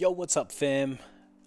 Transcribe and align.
Yo, 0.00 0.10
what's 0.10 0.34
up, 0.34 0.50
fam? 0.50 0.98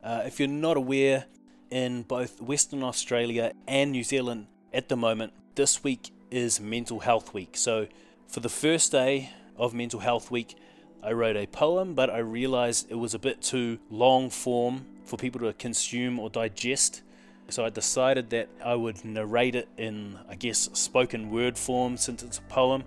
Uh, 0.03 0.21
if 0.27 0.39
you're 0.39 0.47
not 0.47 0.77
aware, 0.77 1.25
in 1.71 2.03
both 2.03 2.39
Western 2.39 2.83
Australia 2.83 3.51
and 3.67 3.91
New 3.91 4.03
Zealand 4.03 4.45
at 4.71 4.89
the 4.89 4.95
moment, 4.95 5.33
this 5.55 5.83
week 5.83 6.11
is 6.29 6.61
Mental 6.61 6.99
Health 6.99 7.33
Week. 7.33 7.57
So, 7.57 7.87
for 8.27 8.41
the 8.41 8.49
first 8.49 8.91
day 8.91 9.31
of 9.57 9.73
Mental 9.73 9.99
Health 9.99 10.29
Week, 10.29 10.55
I 11.01 11.13
wrote 11.13 11.35
a 11.35 11.47
poem, 11.47 11.95
but 11.95 12.11
I 12.11 12.19
realized 12.19 12.91
it 12.91 12.95
was 12.95 13.15
a 13.15 13.17
bit 13.17 13.41
too 13.41 13.79
long 13.89 14.29
form 14.29 14.85
for 15.03 15.17
people 15.17 15.41
to 15.41 15.53
consume 15.53 16.19
or 16.19 16.29
digest. 16.29 17.01
So 17.49 17.65
I 17.65 17.71
decided 17.71 18.29
that 18.29 18.49
I 18.63 18.75
would 18.75 19.03
narrate 19.03 19.55
it 19.55 19.67
in, 19.77 20.19
I 20.29 20.35
guess, 20.35 20.69
spoken 20.73 21.31
word 21.31 21.57
form 21.57 21.97
since 21.97 22.21
it's 22.21 22.37
a 22.37 22.43
poem, 22.43 22.83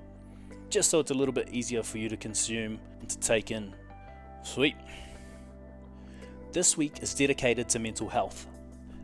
just 0.71 0.91
so 0.91 1.01
it's 1.01 1.11
a 1.11 1.15
little 1.15 1.35
bit 1.35 1.49
easier 1.49 1.83
for 1.83 1.99
you 1.99 2.09
to 2.09 2.17
consume 2.17 2.79
and 3.01 3.11
to 3.11 3.19
take 3.19 3.51
in. 3.51 3.75
Sweet. 4.45 4.77
This 6.57 6.75
week 6.75 7.03
is 7.03 7.13
dedicated 7.13 7.69
to 7.69 7.79
mental 7.79 8.09
health. 8.09 8.47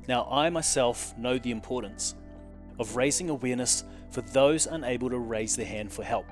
Now, 0.09 0.27
I 0.31 0.49
myself 0.49 1.13
know 1.19 1.37
the 1.37 1.51
importance 1.51 2.15
of 2.79 2.97
raising 2.97 3.29
awareness 3.29 3.85
for 4.11 4.23
those 4.23 4.65
unable 4.65 5.11
to 5.11 5.19
raise 5.19 5.55
their 5.55 5.67
hand 5.67 5.93
for 5.93 6.03
help. 6.03 6.25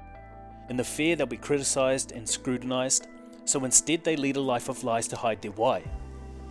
In 0.71 0.79
the 0.79 0.83
fear 0.83 1.17
they'll 1.17 1.27
be 1.27 1.37
criticized 1.37 2.13
and 2.13 2.27
scrutinized, 2.27 3.07
so 3.45 3.63
instead 3.67 4.03
they 4.03 4.17
lead 4.17 4.37
a 4.37 4.41
life 4.41 4.71
of 4.71 4.83
lies 4.83 5.07
to 5.09 5.17
hide 5.17 5.43
their 5.43 5.51
why. 5.51 5.83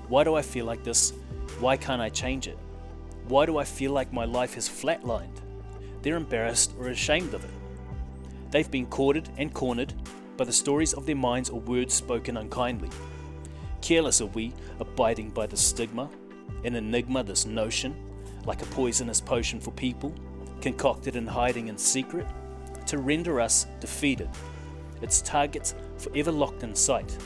Why 0.08 0.24
do 0.24 0.36
I 0.36 0.44
feel 0.44 0.66
like 0.66 0.84
this? 0.84 1.14
Why 1.60 1.76
can't 1.76 2.00
I 2.00 2.10
change 2.10 2.48
it? 2.48 2.60
Why 3.28 3.48
do 3.48 3.58
I 3.58 3.64
feel 3.64 3.92
like 3.92 4.14
my 4.14 4.26
life 4.26 4.56
is 4.56 4.70
flatlined? 4.70 5.42
They're 6.04 6.16
embarrassed 6.16 6.76
or 6.78 6.90
ashamed 6.90 7.34
of 7.34 7.44
it. 7.44 8.52
They've 8.52 8.70
been 8.70 8.86
courted 8.86 9.30
and 9.36 9.52
cornered 9.52 9.96
by 10.38 10.46
the 10.46 10.54
stories 10.54 10.94
of 10.94 11.08
their 11.08 11.16
minds 11.16 11.50
or 11.50 11.60
words 11.60 11.96
spoken 11.96 12.38
unkindly. 12.38 12.92
Careless 13.82 14.22
are 14.22 14.28
we, 14.28 14.54
abiding 14.80 15.30
by 15.32 15.48
the 15.48 15.58
stigma, 15.58 16.10
an 16.64 16.76
enigma, 16.76 17.24
this 17.24 17.46
notion, 17.46 17.96
like 18.46 18.62
a 18.62 18.66
poisonous 18.68 19.22
potion 19.22 19.60
for 19.60 19.72
people, 19.72 20.14
concocted 20.62 21.16
and 21.16 21.30
hiding 21.30 21.68
in 21.68 21.78
secret, 21.78 22.28
to 22.86 22.98
render 22.98 23.40
us 23.40 23.68
defeated. 23.80 24.30
Its 25.02 25.22
targets 25.22 25.76
forever 25.98 26.32
locked 26.32 26.64
in 26.64 26.76
sight. 26.76 27.18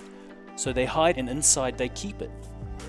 So 0.56 0.72
they 0.72 0.86
hide 0.86 1.18
and 1.18 1.30
inside 1.30 1.78
they 1.78 1.90
keep 1.90 2.22
it. 2.22 2.32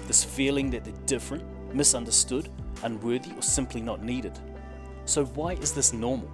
This 0.06 0.23
feeling 0.23 0.71
that 0.71 0.84
they're 0.84 0.93
different, 1.06 1.45
misunderstood, 1.75 2.51
unworthy, 2.83 3.33
or 3.33 3.43
simply 3.43 3.81
not 3.81 4.03
needed. 4.03 4.39
So 5.06 5.25
why 5.27 5.55
is 5.55 5.73
this 5.73 5.93
normal? 5.93 6.31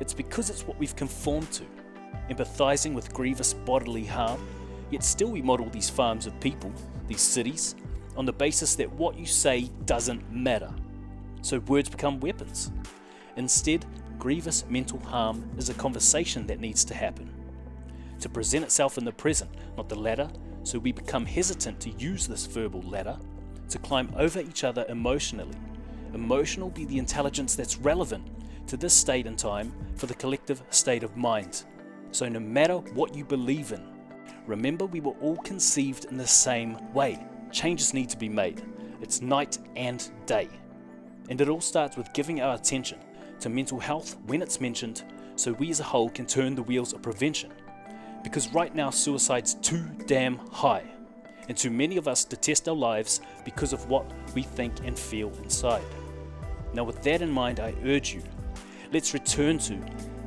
It's 0.00 0.14
because 0.14 0.50
it's 0.50 0.66
what 0.66 0.78
we've 0.78 0.96
conformed 0.96 1.50
to, 1.52 1.64
empathizing 2.30 2.94
with 2.94 3.12
grievous 3.12 3.54
bodily 3.54 4.04
harm, 4.04 4.40
yet 4.90 5.04
still 5.04 5.30
we 5.30 5.42
model 5.42 5.68
these 5.68 5.90
farms 5.90 6.26
of 6.26 6.38
people, 6.40 6.72
these 7.06 7.20
cities, 7.20 7.74
on 8.16 8.24
the 8.24 8.32
basis 8.32 8.74
that 8.76 8.92
what 8.92 9.18
you 9.18 9.26
say 9.26 9.70
doesn't 9.84 10.32
matter. 10.32 10.72
So 11.42 11.60
words 11.60 11.88
become 11.88 12.20
weapons. 12.20 12.72
Instead, 13.36 13.86
grievous 14.18 14.64
mental 14.68 14.98
harm 14.98 15.48
is 15.56 15.68
a 15.68 15.74
conversation 15.74 16.46
that 16.48 16.60
needs 16.60 16.84
to 16.84 16.94
happen. 16.94 17.32
To 18.20 18.28
present 18.28 18.64
itself 18.64 18.98
in 18.98 19.04
the 19.04 19.12
present, 19.12 19.50
not 19.76 19.88
the 19.88 19.94
latter, 19.94 20.28
so 20.64 20.78
we 20.78 20.90
become 20.90 21.24
hesitant 21.24 21.80
to 21.80 21.90
use 21.90 22.26
this 22.26 22.46
verbal 22.46 22.82
ladder 22.82 23.16
to 23.70 23.78
climb 23.78 24.12
over 24.16 24.40
each 24.40 24.64
other 24.64 24.84
emotionally. 24.88 25.56
Emotional 26.14 26.70
be 26.70 26.84
the 26.84 26.98
intelligence 26.98 27.54
that's 27.54 27.78
relevant 27.78 28.26
to 28.66 28.76
this 28.76 28.94
state 28.94 29.26
and 29.26 29.38
time 29.38 29.72
for 29.94 30.06
the 30.06 30.14
collective 30.14 30.62
state 30.70 31.02
of 31.02 31.16
mind. 31.16 31.64
So, 32.10 32.28
no 32.28 32.40
matter 32.40 32.78
what 32.78 33.14
you 33.14 33.24
believe 33.24 33.72
in, 33.72 33.82
remember 34.48 34.86
we 34.86 35.00
were 35.00 35.14
all 35.20 35.36
conceived 35.36 36.06
in 36.06 36.16
the 36.16 36.26
same 36.26 36.78
way. 36.92 37.24
Changes 37.52 37.94
need 37.94 38.08
to 38.08 38.16
be 38.16 38.28
made. 38.28 38.62
It's 39.00 39.22
night 39.22 39.58
and 39.76 40.10
day. 40.26 40.48
And 41.28 41.40
it 41.40 41.48
all 41.48 41.60
starts 41.60 41.96
with 41.96 42.12
giving 42.14 42.40
our 42.40 42.54
attention 42.54 42.98
to 43.40 43.48
mental 43.48 43.78
health 43.78 44.16
when 44.26 44.42
it's 44.42 44.60
mentioned 44.60 45.04
so 45.36 45.52
we 45.52 45.70
as 45.70 45.80
a 45.80 45.84
whole 45.84 46.08
can 46.08 46.26
turn 46.26 46.54
the 46.54 46.62
wheels 46.62 46.92
of 46.92 47.02
prevention. 47.02 47.52
Because 48.24 48.52
right 48.52 48.74
now, 48.74 48.90
suicide's 48.90 49.54
too 49.54 49.84
damn 50.06 50.38
high, 50.50 50.82
and 51.48 51.56
too 51.56 51.70
many 51.70 51.96
of 51.96 52.08
us 52.08 52.24
detest 52.24 52.68
our 52.68 52.74
lives 52.74 53.20
because 53.44 53.72
of 53.72 53.88
what 53.88 54.10
we 54.34 54.42
think 54.42 54.74
and 54.84 54.98
feel 54.98 55.30
inside. 55.44 55.84
Now, 56.74 56.82
with 56.82 57.00
that 57.04 57.22
in 57.22 57.30
mind, 57.30 57.60
I 57.60 57.74
urge 57.84 58.14
you 58.14 58.22
let's 58.92 59.12
return 59.12 59.58
to 59.58 59.78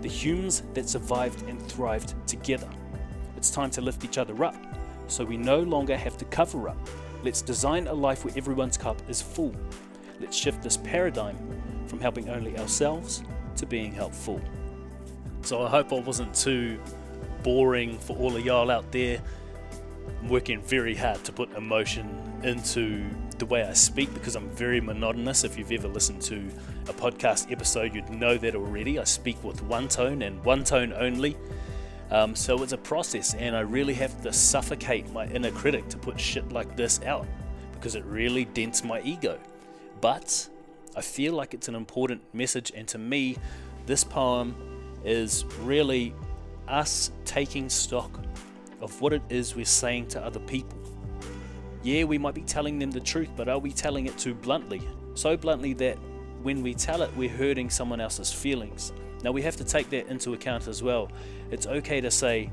the 0.02 0.08
humans 0.08 0.64
that 0.74 0.88
survived 0.88 1.48
and 1.50 1.62
thrived 1.62 2.14
together. 2.28 2.70
It's 3.42 3.50
time 3.50 3.72
to 3.72 3.82
lift 3.82 4.06
each 4.06 4.20
other 4.20 4.44
up 4.44 4.56
so 5.08 5.26
we 5.26 5.36
no 5.36 5.60
longer 5.60 5.98
have 5.98 6.16
to 6.20 6.26
cover 6.26 6.70
up 6.70 6.78
Let's 7.24 7.44
design 7.44 7.88
a 7.88 7.94
life 7.94 8.26
where 8.26 8.34
everyone's 8.36 8.78
cup 8.78 9.00
is 9.08 9.22
full. 9.22 9.54
Let's 10.20 10.36
shift 10.36 10.64
this 10.64 10.78
paradigm 10.78 11.38
from 11.86 12.00
helping 12.00 12.30
only 12.30 12.58
ourselves 12.58 13.24
to 13.58 13.68
being 13.68 13.94
helpful. 13.94 14.42
So 15.44 15.62
I 15.62 15.70
hope 15.70 15.94
I 15.94 16.00
wasn't 16.00 16.34
too 16.34 16.80
boring 17.44 18.00
for 18.00 18.18
all 18.18 18.36
of 18.36 18.44
y'all 18.44 18.72
out 18.72 18.92
there. 18.92 19.22
I'm 20.20 20.30
working 20.30 20.64
very 20.64 20.96
hard 20.96 21.24
to 21.26 21.32
put 21.32 21.52
emotion 21.52 22.10
into 22.44 23.06
the 23.38 23.46
way 23.46 23.64
I 23.64 23.74
speak 23.74 24.12
because 24.16 24.36
I'm 24.36 24.50
very 24.50 24.82
monotonous. 24.82 25.44
If 25.44 25.60
you've 25.60 25.72
ever 25.72 25.88
listened 25.88 26.24
to 26.24 26.44
a 26.88 26.94
podcast 26.94 27.52
episode, 27.52 27.94
you'd 27.94 28.10
know 28.10 28.36
that 28.40 28.56
already. 28.56 28.98
I 28.98 29.04
speak 29.04 29.44
with 29.44 29.62
one 29.62 29.88
tone 29.88 30.24
and 30.24 30.44
one 30.44 30.64
tone 30.64 30.92
only. 30.94 31.38
Um, 32.12 32.36
so 32.36 32.62
it's 32.62 32.74
a 32.74 32.78
process, 32.78 33.34
and 33.36 33.56
I 33.56 33.62
really 33.62 33.94
have 33.96 34.22
to 34.24 34.34
suffocate 34.34 35.10
my 35.12 35.26
inner 35.28 35.52
critic 35.52 35.88
to 35.90 35.98
put 35.98 36.20
shit 36.20 36.52
like 36.52 36.76
this 36.76 37.02
out 37.04 37.26
because 37.74 37.96
it 37.96 38.04
really 38.06 38.46
dents 38.46 38.84
my 38.84 39.02
ego. 39.02 39.40
But 40.02 40.50
I 40.96 41.02
feel 41.02 41.34
like 41.34 41.54
it's 41.54 41.70
an 41.70 41.76
important 41.76 42.22
message, 42.34 42.72
and 42.76 42.86
to 42.90 42.98
me, 42.98 43.38
this 43.86 44.04
poem 44.04 44.56
is 45.06 45.46
really 45.62 46.14
us 46.68 47.12
taking 47.24 47.70
stock 47.70 48.20
of 48.82 49.00
what 49.00 49.14
it 49.14 49.22
is 49.30 49.56
we're 49.56 49.64
saying 49.64 50.08
to 50.08 50.22
other 50.22 50.40
people. 50.42 50.78
Yeah, 51.82 52.04
we 52.04 52.18
might 52.18 52.36
be 52.36 52.42
telling 52.42 52.78
them 52.78 52.92
the 52.92 53.00
truth, 53.00 53.30
but 53.36 53.48
are 53.48 53.58
we 53.58 53.72
telling 53.72 54.06
it 54.06 54.18
too 54.18 54.36
bluntly? 54.36 54.82
So 55.14 55.38
bluntly 55.38 55.74
that 55.76 55.98
when 56.44 56.62
we 56.62 56.74
tell 56.74 57.02
it, 57.04 57.16
we're 57.16 57.30
hurting 57.30 57.70
someone 57.70 58.02
else's 58.02 58.32
feelings. 58.34 58.92
Now 59.24 59.32
we 59.32 59.42
have 59.42 59.56
to 59.58 59.64
take 59.64 59.90
that 59.92 60.08
into 60.08 60.34
account 60.34 60.68
as 60.68 60.82
well. 60.82 61.10
It's 61.52 61.68
okay 61.68 62.02
to 62.02 62.12
say, 62.12 62.50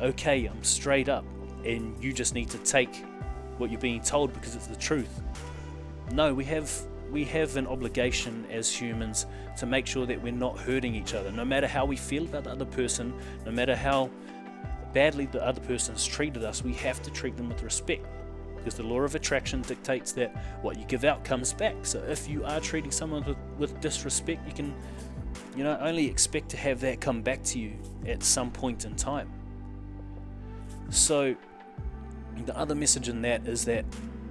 okay, 0.00 0.46
I'm 0.46 0.62
straight 0.62 1.08
up, 1.08 1.24
and 1.64 2.02
you 2.02 2.12
just 2.12 2.34
need 2.34 2.50
to 2.50 2.58
take 2.58 3.04
what 3.58 3.70
you're 3.70 3.80
being 3.80 4.00
told 4.00 4.32
because 4.32 4.54
it's 4.54 4.66
the 4.66 4.76
truth. 4.76 5.22
No, 6.12 6.34
we 6.34 6.44
have 6.44 6.70
we 7.10 7.24
have 7.24 7.56
an 7.56 7.66
obligation 7.66 8.46
as 8.50 8.72
humans 8.72 9.26
to 9.58 9.66
make 9.66 9.84
sure 9.86 10.06
that 10.06 10.22
we're 10.22 10.32
not 10.32 10.56
hurting 10.56 10.94
each 10.94 11.12
other, 11.14 11.32
no 11.32 11.44
matter 11.44 11.66
how 11.66 11.84
we 11.84 11.96
feel 11.96 12.22
about 12.24 12.44
the 12.44 12.50
other 12.50 12.64
person, 12.64 13.12
no 13.44 13.50
matter 13.50 13.74
how 13.74 14.08
badly 14.92 15.26
the 15.26 15.44
other 15.44 15.60
person 15.60 15.70
person's 15.94 16.06
treated 16.06 16.44
us, 16.44 16.62
we 16.64 16.72
have 16.74 17.02
to 17.02 17.10
treat 17.10 17.36
them 17.36 17.48
with 17.48 17.62
respect. 17.62 18.06
Because 18.56 18.74
the 18.74 18.82
law 18.82 19.00
of 19.00 19.14
attraction 19.14 19.62
dictates 19.62 20.12
that 20.12 20.36
what 20.62 20.78
you 20.78 20.84
give 20.84 21.04
out 21.04 21.24
comes 21.24 21.52
back. 21.52 21.74
So 21.82 21.98
if 22.00 22.28
you 22.28 22.44
are 22.44 22.60
treating 22.60 22.90
someone 22.90 23.24
with, 23.24 23.38
with 23.58 23.80
disrespect, 23.80 24.46
you 24.46 24.52
can 24.52 24.74
you 25.56 25.64
know, 25.64 25.76
only 25.80 26.06
expect 26.06 26.50
to 26.50 26.56
have 26.56 26.80
that 26.80 27.00
come 27.00 27.22
back 27.22 27.42
to 27.44 27.58
you 27.58 27.72
at 28.06 28.22
some 28.22 28.50
point 28.50 28.84
in 28.84 28.94
time. 28.96 29.30
So, 30.90 31.36
the 32.46 32.56
other 32.56 32.74
message 32.74 33.08
in 33.08 33.22
that 33.22 33.46
is 33.46 33.64
that 33.66 33.84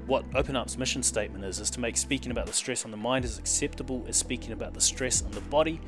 what 0.09 0.25
Open 0.33 0.55
Up's 0.55 0.77
mission 0.77 1.03
statement 1.03 1.45
is, 1.45 1.59
is 1.59 1.69
to 1.71 1.79
make 1.79 1.95
speaking 1.95 2.31
about 2.31 2.47
the 2.47 2.53
stress 2.53 2.83
on 2.83 2.91
the 2.91 2.97
mind 2.97 3.25
as 3.25 3.37
acceptable 3.37 4.03
as 4.07 4.17
speaking 4.17 4.51
about 4.51 4.73
the 4.73 4.81
stress 4.81 5.21
on 5.21 5.31
the 5.31 5.41
body. 5.41 5.79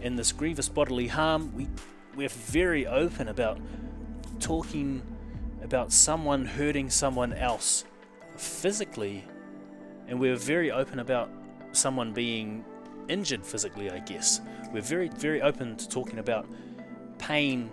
And 0.00 0.18
this 0.18 0.32
grievous 0.32 0.68
bodily 0.68 1.06
harm, 1.08 1.54
we, 1.54 1.68
we're 2.16 2.30
very 2.30 2.86
open 2.86 3.28
about 3.28 3.60
talking 4.40 5.02
about 5.62 5.92
someone 5.92 6.46
hurting 6.46 6.88
someone 6.88 7.34
else 7.34 7.84
physically, 8.36 9.24
and 10.06 10.18
we're 10.18 10.36
very 10.36 10.70
open 10.70 10.98
about 10.98 11.30
someone 11.72 12.12
being 12.12 12.64
injured 13.08 13.44
physically, 13.44 13.90
I 13.90 13.98
guess. 14.00 14.40
We're 14.72 14.82
very, 14.82 15.08
very 15.08 15.42
open 15.42 15.76
to 15.76 15.88
talking 15.88 16.18
about 16.18 16.46
pain 17.18 17.70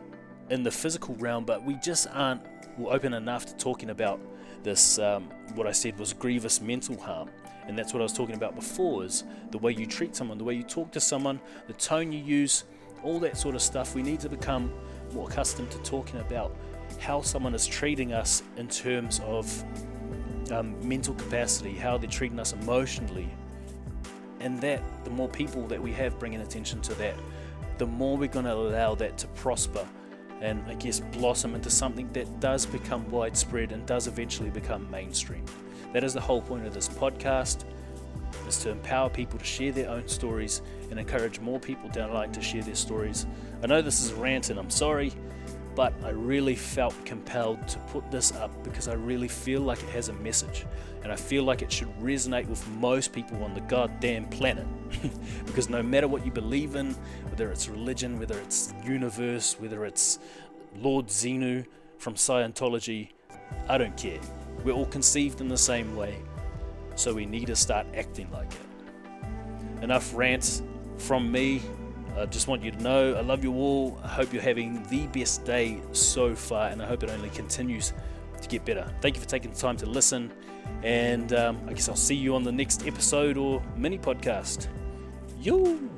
in 0.50 0.64
the 0.64 0.72
physical 0.72 1.16
realm, 1.16 1.46
but 1.46 1.64
we 1.64 1.76
just 1.76 2.08
aren't 2.14 2.42
open 2.86 3.14
enough 3.14 3.46
to 3.46 3.56
talking 3.56 3.90
about 3.90 4.20
this, 4.64 5.00
um, 5.00 5.30
what 5.54 5.68
I 5.68 5.72
said 5.72 5.98
was 6.00 6.14
grievous 6.14 6.62
mental 6.62 7.00
harm. 7.00 7.30
And 7.68 7.78
that's 7.78 7.94
what 7.94 8.00
I 8.02 8.04
was 8.04 8.14
talking 8.14 8.36
about 8.36 8.56
before 8.56 9.04
is 9.04 9.24
the 9.52 9.58
way 9.58 9.72
you 9.72 9.86
treat 9.86 10.16
someone, 10.16 10.38
the 10.38 10.44
way 10.44 10.54
you 10.54 10.64
talk 10.64 10.92
to 10.92 11.00
someone, 11.00 11.40
the 11.68 11.74
tone 11.74 12.12
you 12.12 12.24
use, 12.24 12.66
all 13.04 13.20
that 13.20 13.38
sort 13.38 13.56
of 13.56 13.62
stuff. 13.62 13.96
We 13.96 14.04
need 14.04 14.20
to 14.20 14.30
become 14.30 14.72
more 15.14 15.30
accustomed 15.30 15.72
to 15.72 15.78
talking 15.80 16.20
about 16.20 16.56
how 17.00 17.22
someone 17.22 17.56
is 17.56 17.66
treating 17.66 18.14
us 18.14 18.44
in 18.58 18.68
terms 18.68 19.20
of 19.26 19.64
um, 20.52 20.76
mental 20.88 21.16
capacity, 21.16 21.74
how 21.74 21.98
they're 21.98 22.10
treating 22.10 22.40
us 22.40 22.54
emotionally, 22.54 23.30
and 24.46 24.62
that 24.62 24.82
the 25.04 25.10
more 25.10 25.28
people 25.28 25.68
that 25.68 25.82
we 25.82 25.92
have 25.92 26.18
bringing 26.20 26.42
attention 26.42 26.80
to 26.80 26.94
that 26.94 27.16
the 27.78 27.86
more 27.86 28.16
we're 28.16 28.30
going 28.30 28.46
to 28.46 28.54
allow 28.54 28.96
that 28.96 29.18
to 29.18 29.28
prosper 29.30 29.86
and 30.42 30.64
I 30.68 30.76
guess 30.76 31.00
blossom 31.00 31.56
into 31.56 31.70
something 31.70 32.12
that 32.14 32.40
does 32.40 32.66
become 32.66 33.10
widespread 33.10 33.72
and 33.72 33.86
does 33.86 34.08
eventually 34.08 34.50
become 34.50 34.90
mainstream. 34.92 35.46
That 35.94 36.04
is 36.04 36.14
the 36.14 36.22
whole 36.22 36.42
point 36.42 36.66
of 36.68 36.74
this 36.74 36.90
podcast 36.90 37.64
is 38.48 38.58
to 38.60 38.70
empower 38.70 39.10
people 39.10 39.40
to 39.40 39.46
share 39.46 39.72
their 39.72 39.90
own 39.90 40.08
stories 40.08 40.62
and 40.92 41.00
encourage 41.00 41.40
more 41.40 41.60
people 41.60 41.90
down 41.90 42.10
the 42.10 42.16
line 42.16 42.32
to 42.34 42.42
share 42.42 42.62
their 42.62 42.76
stories. 42.76 43.26
I 43.64 43.68
know 43.68 43.82
this 43.82 44.02
is 44.02 44.12
a 44.12 44.16
rant 44.16 44.50
and 44.50 44.60
I'm 44.60 44.70
sorry, 44.70 45.14
but 45.76 45.94
I 46.04 46.10
really 46.10 46.56
felt 46.56 46.94
compelled 47.06 47.68
to 47.68 47.80
put 47.80 48.10
this 48.10 48.32
up 48.34 48.52
because 48.64 48.88
I 48.88 48.94
really 48.94 49.28
feel 49.28 49.62
like 49.62 49.84
it 49.84 49.90
has 49.90 50.08
a 50.08 50.14
message 50.14 50.66
and 51.04 51.12
I 51.12 51.16
feel 51.16 51.44
like 51.44 51.62
it 51.62 51.72
should 51.72 51.90
resonate 52.00 52.48
with 52.48 52.68
most 52.70 53.12
people 53.12 53.44
on 53.44 53.54
the 53.54 53.62
goddamn 53.62 54.28
planet. 54.30 54.66
because 55.46 55.70
no 55.70 55.84
matter 55.84 56.08
what 56.08 56.26
you 56.26 56.32
believe 56.32 56.76
in, 56.76 56.94
whether 57.30 57.52
it's 57.52 57.68
religion, 57.68 58.18
whether 58.18 58.40
it's 58.40 58.74
universe, 58.84 59.56
whether 59.60 59.86
it's 59.86 60.20
Lord 60.80 61.08
Xenu 61.08 61.66
from 62.00 62.16
Scientology, 62.16 63.10
I 63.70 63.78
don't 63.78 63.96
care. 63.96 64.20
We're 64.64 64.74
all 64.74 64.88
conceived 64.88 65.42
in 65.42 65.48
the 65.48 65.58
same 65.58 65.96
way, 65.96 66.18
so 66.96 67.14
we 67.14 67.26
need 67.26 67.48
to 67.48 67.56
start 67.56 67.86
acting 67.96 68.32
like 68.32 68.52
it. 68.52 69.84
Enough 69.84 70.12
rants 70.16 70.64
from 70.98 71.32
me. 71.32 71.62
I 72.18 72.26
just 72.26 72.48
want 72.48 72.64
you 72.64 72.72
to 72.72 72.82
know 72.82 73.14
I 73.16 73.22
love 73.22 73.44
you 73.44 73.54
all. 73.54 74.00
I 74.04 74.08
hope 74.08 74.32
you're 74.32 74.42
having 74.42 74.84
the 74.84 75.08
best 75.08 75.44
day 75.44 75.82
so 75.92 76.34
far, 76.34 76.70
and 76.70 76.82
I 76.82 76.86
hope 76.86 77.04
it 77.04 77.10
only 77.10 77.30
continues 77.30 77.94
to 78.42 78.48
get 78.48 78.66
better. 78.66 78.90
Thank 79.02 79.16
you 79.16 79.22
for 79.22 79.28
taking 79.28 79.52
the 79.52 79.58
time 79.58 79.78
to 79.78 79.86
listen, 79.86 80.32
and 80.84 81.34
um, 81.34 81.60
I 81.68 81.74
guess 81.74 81.90
I'll 81.90 81.96
see 81.96 82.16
you 82.16 82.36
on 82.36 82.44
the 82.44 82.52
next 82.52 82.88
episode 82.88 83.38
or 83.38 83.62
mini 83.76 83.98
podcast. 83.98 84.68
Yo! 85.40 85.95